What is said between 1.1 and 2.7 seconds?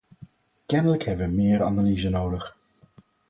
we meer analyse nodig.